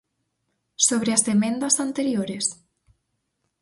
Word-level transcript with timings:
¿Sobre 0.87 1.11
as 1.17 1.23
emendas 1.35 1.75
anteriores? 1.85 2.45